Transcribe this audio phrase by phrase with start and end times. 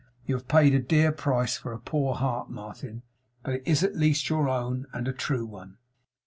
[0.25, 3.03] You have paid a dear price for a poor heart, Martin;
[3.43, 5.77] but it is at least your own, and a true one.